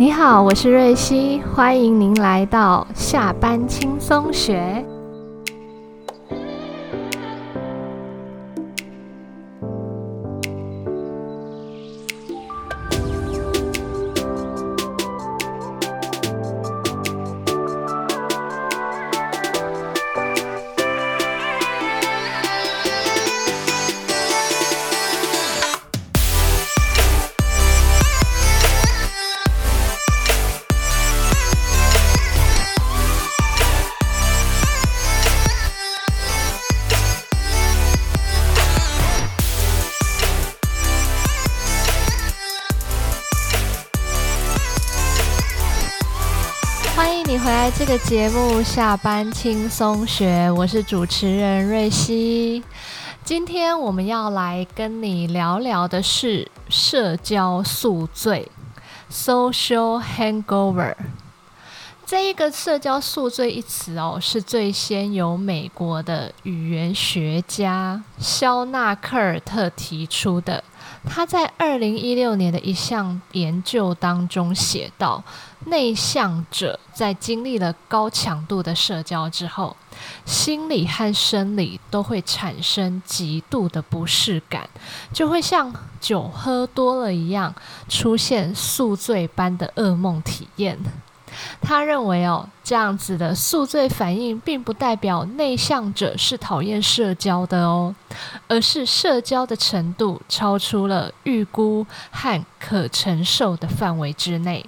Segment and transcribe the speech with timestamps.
[0.00, 4.86] 你好，我是瑞希，欢迎您来到下班轻松学。
[47.28, 52.64] 你回来这个节目，下班轻松学，我是主持人瑞希。
[53.22, 58.50] 今天我们要来跟你聊聊的是社交宿醉
[59.12, 60.94] （social hangover）。
[62.08, 70.64] 这一个社交宿醉一词哦，是最先由美国的语言学家肖纳克尔特提出的。
[71.04, 75.22] 他在二零一六年的一项研究当中写道。
[75.66, 79.76] 内向者在经历了高强度的社交之后，
[80.24, 84.66] 心理和生理都会产生极度的不适感，
[85.12, 87.54] 就会像酒喝多了一样，
[87.86, 90.78] 出现宿醉般的噩梦体验。
[91.60, 97.94] 他认为哦，这样子的宿醉反应并不代表内向者是讨厌社交的哦，
[98.48, 104.64] 而是社交的程度超出了预估和可承受的范围之内。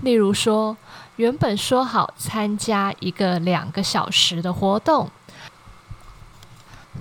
[0.00, 0.76] 例如说，
[1.16, 5.10] 原本说好参加一个两个小时的活动，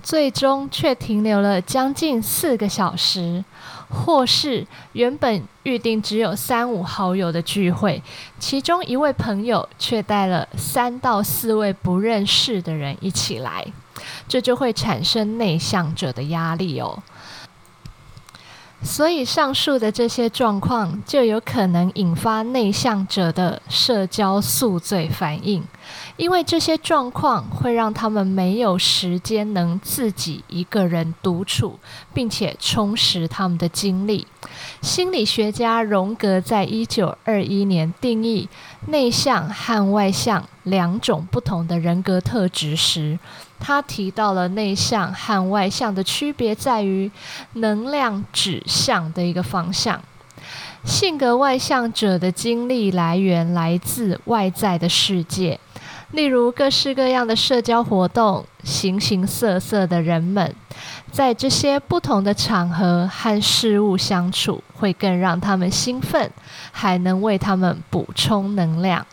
[0.02, 3.44] 最终却停留了将近四个小时；
[3.89, 8.02] 或是原本预定只有三五好友的聚会，
[8.39, 13.65] 其中一位朋友却带了三到四位不认识的人一起来，
[14.27, 17.02] 这就会产生内向者的压力哦。
[18.83, 25.64] 所以，上述的这些状况就有可能引发内向者的社交宿醉反应，
[26.15, 31.80] 因为这些状况会让他们没有时间能自己一个人独处，
[32.14, 34.27] 并且充实他们的精力。
[34.82, 38.48] 心理学家荣格在一九二一年定义
[38.86, 43.17] 内向和外向两种不同的人格特质时。
[43.59, 47.11] 他提到了内向和外向的区别在于
[47.53, 50.01] 能量指向的一个方向。
[50.85, 55.59] 性格外向者的精力来源来自外在的世界，
[56.11, 60.55] 例如各式各样的社交活动、形形色色的人们，
[61.11, 66.31] 在这些不同的场合和事物相处，会更让他们兴奋，
[66.71, 69.05] 还能为他们补充能量。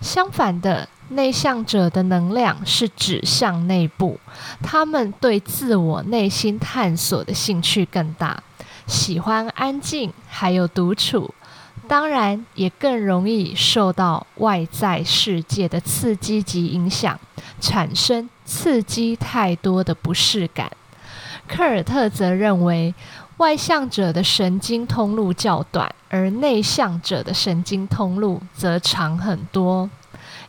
[0.00, 0.88] 相反的。
[1.12, 4.18] 内向者的能量是指向内部，
[4.62, 8.42] 他们对自我内心探索的兴趣更大，
[8.86, 11.34] 喜欢安静，还有独处，
[11.86, 17.18] 当然也更容易受到外在世界的刺激及影响，
[17.60, 20.70] 产生刺激太多的不适感。
[21.48, 22.94] 科尔特则认为，
[23.38, 29.90] 外向者的神经通路较短，而内向者的神经通路则长很多。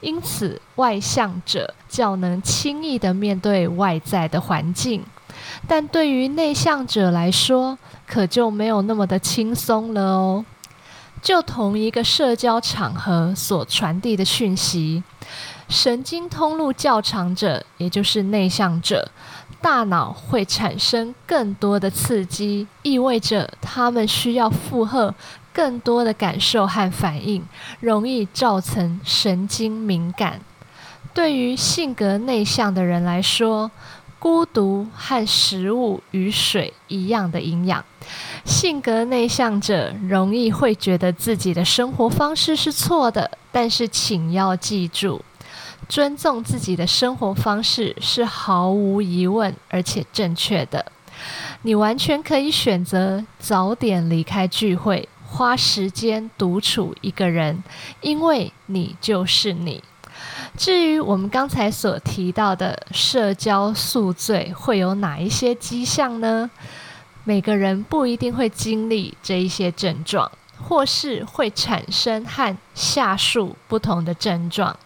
[0.04, 5.04] 因此，外向者较能轻易的面对外在的环境，
[5.68, 10.46] 但对于内向者来说，可就没有那么的轻松了哦。
[11.22, 15.02] 就同一个社交场合所传递的讯息，
[15.70, 19.10] 神经通路较长者，也就是内向者，
[19.62, 25.16] 大脑会产生更多的刺激，意味着他们需要负荷。
[25.54, 27.44] 更多的感受和反应，
[27.80, 30.42] 容易造成神经敏感。
[31.14, 33.70] 对于性格内向的人来说，
[34.18, 37.86] 孤独和食物与水一样的营养。
[38.46, 45.22] 性格内向者容易会觉得自己的生活方式是错的，但是请要记住，
[45.88, 50.86] 尊重自己的生活方式是毫无疑问而且正确的。
[51.62, 55.08] 你完全可以选择早点离开聚会。
[55.34, 57.64] 花时间独处一个人，
[58.02, 59.84] 因为你就是你。
[60.56, 66.52] 至于我们刚才所提到的社交宿醉会有哪一些迹象呢？
[67.24, 70.32] 每个人不一定会经历这一些症状，
[70.62, 74.78] 或是会产生和下述不同的症状。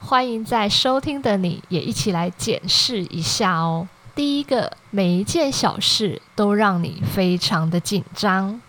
[0.00, 3.86] 欢迎在收听的你也一起来检视一下哦。
[4.16, 8.60] 第一个，每一件小事都让你非常的紧张。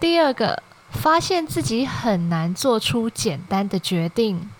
[0.00, 4.50] 第二个，发现自己很难做出简单的决定。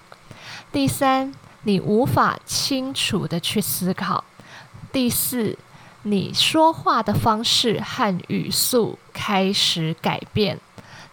[0.70, 1.32] 第三，
[1.62, 4.22] 你无法清楚的去思考。
[4.92, 5.56] 第四，
[6.02, 10.60] 你说话的方式和语速开始改变。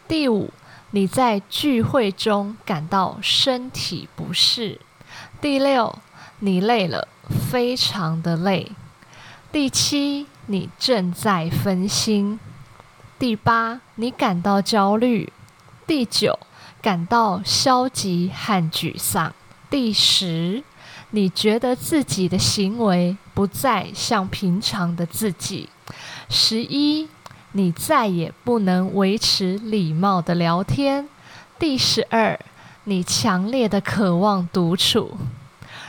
[0.10, 0.52] 第五，
[0.92, 4.82] 你在聚会中感到身体不适。
[5.40, 5.98] 第六，
[6.40, 7.08] 你累了，
[7.50, 8.74] 非常的累。
[9.54, 12.42] 第七，你正在分心。
[13.20, 15.28] 第八，你感到焦虑；
[15.88, 16.38] 第九，
[16.84, 19.32] 感到消极和沮丧；
[19.72, 20.64] 第十，
[21.10, 25.68] 你觉得自己的行为不再像平常的自己；
[26.30, 27.10] 十一，
[27.54, 31.06] 你再也不能维持礼貌的聊天；
[31.58, 32.40] 第十二，
[32.84, 35.18] 你强烈的渴望独处。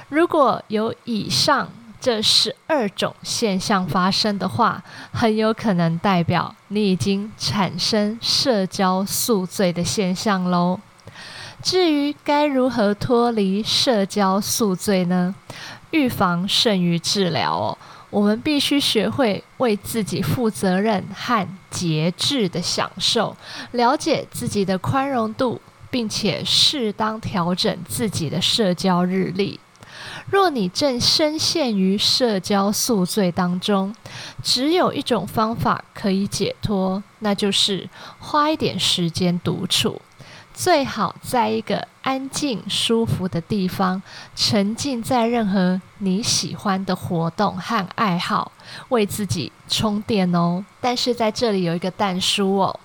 [0.09, 1.69] 如果有以上，
[2.01, 10.79] 这十二种现象发生的话，很有可能代表你已经产生社交宿醉的现象喽。
[11.61, 15.35] 至于该如何脱离社交宿醉呢？
[15.91, 17.79] 预防胜于治疗哦。
[18.11, 23.37] 我们必须学会为自己负责任和节制的享受，
[23.73, 25.61] 了解自己的宽容度，
[25.91, 29.59] 并且适当调整自己的社交日历。
[30.31, 33.95] 若你正深陷于社交宿醉当中，
[34.43, 37.89] 只有一种方法可以解脱，那就是
[38.19, 40.01] 花一点时间独处，
[40.53, 44.03] 最好在一个安静、舒服的地方，
[44.35, 48.53] 沉浸在任何你喜欢的活动和爱好，
[48.91, 50.65] 为自己充电哦。
[50.81, 52.81] 但是在这里有一个但书哦，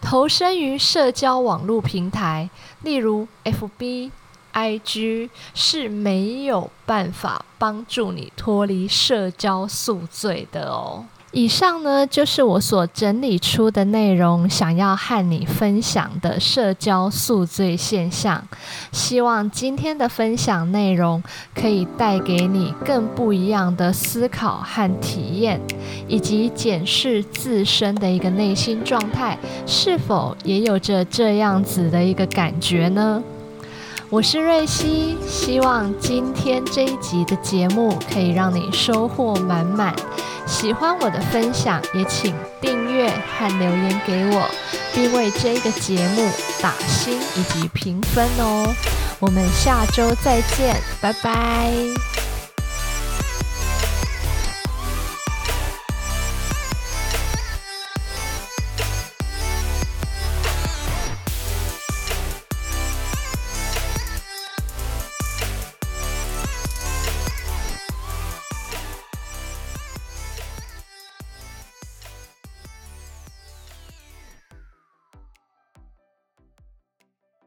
[0.00, 2.50] 投身于社交网络平台，
[2.82, 4.10] 例如 FB。
[4.58, 11.04] I G 是没有办法帮助你脱离社交宿醉的哦。
[11.30, 18.42] 以上呢就是我所整理出的内容，想要和你分享的社交宿醉现象。
[18.90, 21.22] 希望今天的分享内容
[21.54, 25.60] 可以带给你更不一样的思考和体验，
[26.08, 33.22] 以及检视自身的一个内心状态，是否也有着这样子的一个感觉呢？
[34.10, 39.94] 我是瑞希，希望今天这一集的节目可以让你收获满满。
[40.46, 44.48] 喜欢我的分享，也请订阅和留言给我，
[44.94, 46.26] 并为这个节目
[46.62, 48.72] 打星以及评分哦。
[49.20, 52.17] 我们下周再见，拜拜。